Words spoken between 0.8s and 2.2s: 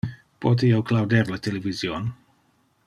clauder le television?